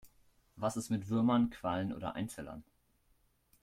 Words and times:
Was 0.55 0.77
ist 0.77 0.89
mit 0.89 1.09
Würmern, 1.09 1.51
Quallen 1.51 1.93
oder 1.93 2.15
Einzellern? 2.15 2.63